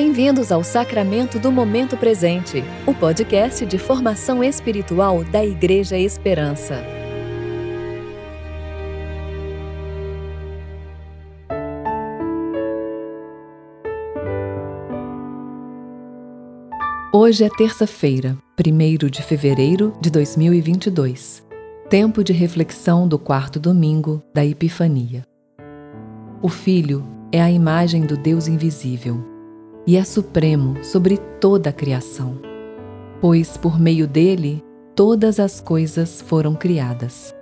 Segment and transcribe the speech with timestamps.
[0.00, 6.84] Bem-vindos ao Sacramento do Momento Presente, o podcast de formação espiritual da Igreja Esperança.
[17.12, 21.44] Hoje é terça-feira, 1 de fevereiro de 2022,
[21.90, 25.24] tempo de reflexão do quarto domingo da Epifania.
[26.40, 29.36] O Filho é a imagem do Deus invisível
[29.88, 32.38] e é supremo sobre toda a criação,
[33.22, 34.62] pois por meio dele
[34.94, 37.34] todas as coisas foram criadas.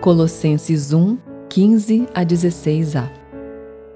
[0.00, 1.16] Colossenses 1,
[1.48, 3.08] 15 a 16a.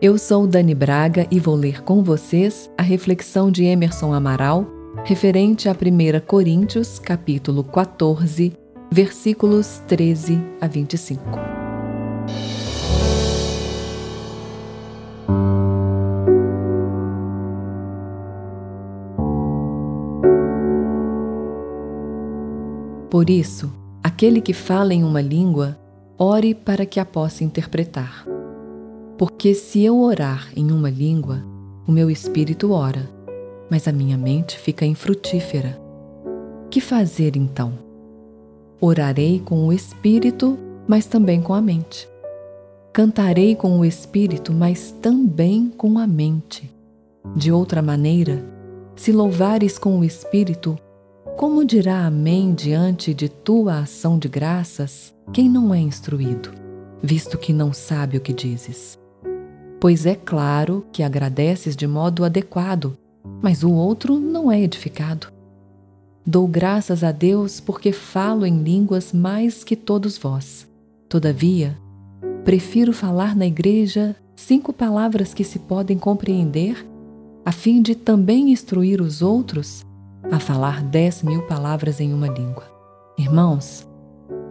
[0.00, 4.64] Eu sou Dani Braga e vou ler com vocês a reflexão de Emerson Amaral
[5.04, 8.52] referente a 1 Coríntios, capítulo 14,
[8.88, 11.65] versículos 13 a 25.
[23.16, 23.72] Por isso,
[24.02, 25.78] aquele que fala em uma língua,
[26.18, 28.26] ore para que a possa interpretar.
[29.16, 31.42] Porque se eu orar em uma língua,
[31.88, 33.08] o meu espírito ora,
[33.70, 35.80] mas a minha mente fica infrutífera.
[36.70, 37.72] Que fazer então?
[38.82, 42.06] Orarei com o espírito, mas também com a mente.
[42.92, 46.70] Cantarei com o espírito, mas também com a mente.
[47.34, 48.44] De outra maneira,
[48.94, 50.78] se louvares com o espírito,
[51.36, 56.50] como dirá Amém diante de tua ação de graças quem não é instruído,
[57.02, 58.98] visto que não sabe o que dizes?
[59.78, 62.96] Pois é claro que agradeces de modo adequado,
[63.42, 65.26] mas o outro não é edificado.
[66.24, 70.66] Dou graças a Deus porque falo em línguas mais que todos vós.
[71.06, 71.76] Todavia,
[72.44, 76.86] prefiro falar na igreja cinco palavras que se podem compreender,
[77.44, 79.85] a fim de também instruir os outros
[80.30, 82.64] a falar dez mil palavras em uma língua.
[83.16, 83.86] Irmãos,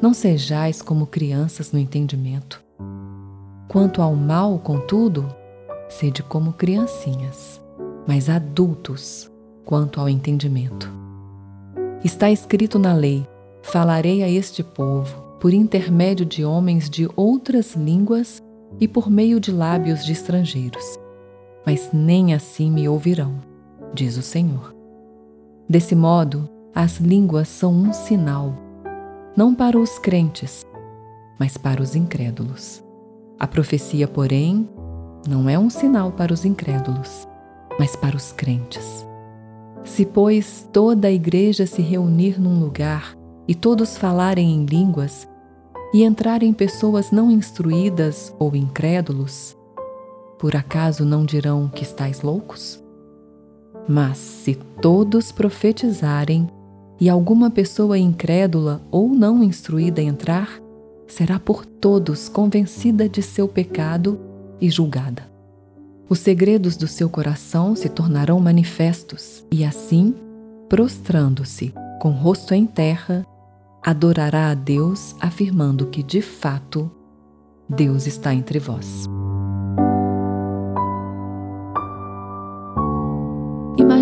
[0.02, 2.64] não sejais como crianças no entendimento.
[3.68, 5.28] Quanto ao mal, contudo,
[5.90, 7.62] sede como criancinhas,
[8.08, 9.30] mas adultos
[9.66, 10.90] quanto ao entendimento.
[12.04, 13.28] Está escrito na lei:
[13.62, 18.42] falarei a este povo por intermédio de homens de outras línguas
[18.80, 21.00] e por meio de lábios de estrangeiros.
[21.66, 23.36] Mas nem assim me ouvirão,
[23.94, 24.75] diz o Senhor.
[25.68, 28.54] Desse modo, as línguas são um sinal,
[29.36, 30.64] não para os crentes,
[31.40, 32.84] mas para os incrédulos.
[33.40, 34.70] A profecia, porém,
[35.28, 37.28] não é um sinal para os incrédulos,
[37.80, 39.06] mas para os crentes.
[39.84, 43.16] Se, pois, toda a igreja se reunir num lugar
[43.48, 45.28] e todos falarem em línguas,
[45.94, 49.56] e entrarem pessoas não instruídas ou incrédulos,
[50.38, 52.85] por acaso não dirão que estáis loucos?
[53.88, 56.48] Mas se todos profetizarem
[57.00, 60.60] e alguma pessoa incrédula ou não instruída entrar,
[61.08, 64.20] será por todos convencida de seu pecado
[64.60, 65.30] e julgada.
[66.08, 70.14] Os segredos do seu coração se tornarão manifestos, e assim,
[70.70, 73.26] prostrando-se, com rosto em terra,
[73.84, 76.92] adorará a Deus, afirmando que, de fato,
[77.68, 79.08] Deus está entre vós.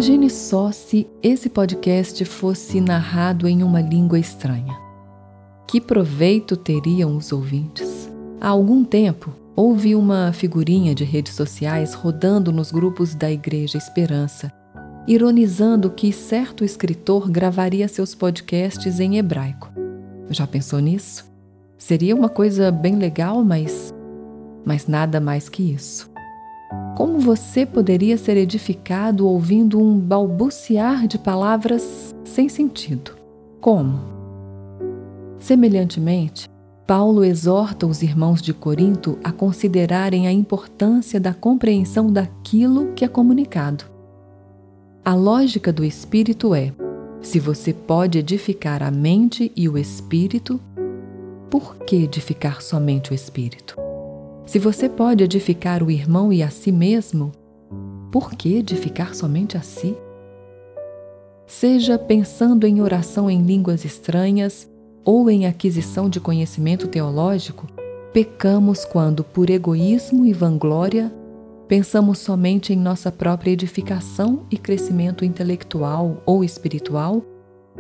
[0.04, 4.78] Imagine só se esse podcast fosse narrado em uma língua estranha.
[5.66, 8.12] Que proveito teriam os ouvintes?
[8.42, 14.52] Há algum tempo, houve uma figurinha de redes sociais rodando nos grupos da Igreja Esperança,
[15.08, 19.72] ironizando que certo escritor gravaria seus podcasts em hebraico.
[20.30, 21.32] Já pensou nisso?
[21.78, 23.96] Seria uma coisa bem legal, mas
[24.66, 26.13] mas nada mais que isso.
[26.96, 33.16] Como você poderia ser edificado ouvindo um balbuciar de palavras sem sentido?
[33.60, 34.00] Como?
[35.40, 36.48] Semelhantemente,
[36.86, 43.08] Paulo exorta os irmãos de Corinto a considerarem a importância da compreensão daquilo que é
[43.08, 43.86] comunicado.
[45.04, 46.74] A lógica do espírito é:
[47.22, 50.60] se você pode edificar a mente e o espírito,
[51.50, 53.83] por que edificar somente o espírito?
[54.46, 57.32] Se você pode edificar o irmão e a si mesmo,
[58.12, 59.96] por que edificar somente a si?
[61.48, 64.70] Seja pensando em oração em línguas estranhas
[65.06, 67.68] ou em aquisição de conhecimento teológico,
[68.12, 71.12] pecamos quando, por egoísmo e vanglória,
[71.68, 77.24] pensamos somente em nossa própria edificação e crescimento intelectual ou espiritual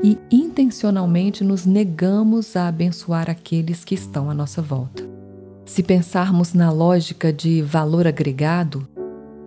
[0.02, 5.13] e intencionalmente nos negamos a abençoar aqueles que estão à nossa volta.
[5.66, 8.86] Se pensarmos na lógica de valor agregado,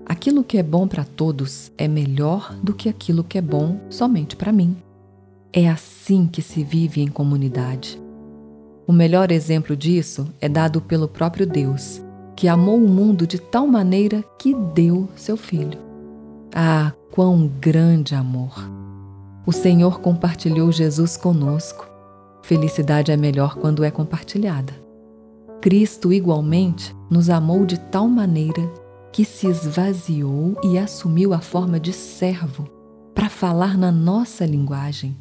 [0.05, 4.35] aquilo que é bom para todos é melhor do que aquilo que é bom somente
[4.35, 4.77] para mim.
[5.53, 8.01] É assim que se vive em comunidade.
[8.87, 12.03] O melhor exemplo disso é dado pelo próprio Deus,
[12.35, 15.79] que amou o mundo de tal maneira que deu seu Filho.
[16.55, 18.55] Ah, quão grande amor!
[19.45, 21.87] O Senhor compartilhou Jesus conosco.
[22.43, 24.86] Felicidade é melhor quando é compartilhada.
[25.67, 28.73] Cristo, igualmente, nos amou de tal maneira
[29.13, 32.69] que se esvaziou e assumiu a forma de servo
[33.13, 35.17] para falar na nossa linguagem,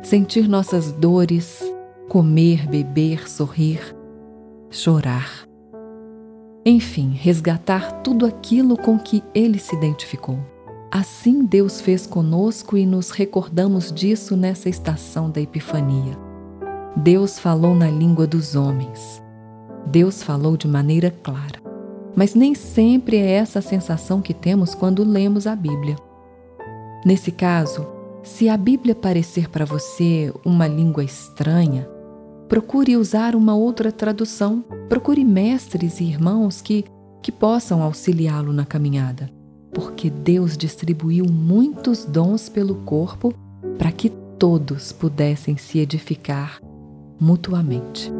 [0.00, 1.60] sentir nossas dores,
[2.08, 3.80] comer, beber, sorrir,
[4.70, 5.48] chorar.
[6.64, 10.38] Enfim, resgatar tudo aquilo com que ele se identificou.
[10.92, 16.16] Assim Deus fez conosco e nos recordamos disso nessa estação da Epifania.
[16.96, 19.21] Deus falou na língua dos homens.
[19.92, 21.60] Deus falou de maneira clara.
[22.16, 25.96] Mas nem sempre é essa a sensação que temos quando lemos a Bíblia.
[27.04, 27.86] Nesse caso,
[28.22, 31.86] se a Bíblia parecer para você uma língua estranha,
[32.48, 34.64] procure usar uma outra tradução.
[34.88, 36.86] Procure mestres e irmãos que,
[37.20, 39.30] que possam auxiliá-lo na caminhada,
[39.74, 43.34] porque Deus distribuiu muitos dons pelo corpo
[43.76, 44.08] para que
[44.38, 46.60] todos pudessem se edificar
[47.20, 48.10] mutuamente.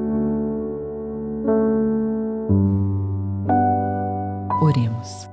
[4.62, 5.28] Oremos.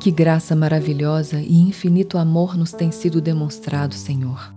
[0.00, 4.54] Que graça maravilhosa e infinito amor nos tem sido demonstrado, Senhor.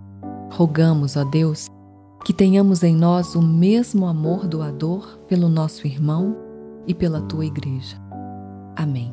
[0.50, 1.66] Rogamos, ó Deus,
[2.24, 6.36] que tenhamos em nós o mesmo amor doador pelo nosso irmão
[6.86, 7.96] e pela tua igreja.
[8.76, 9.12] Amém.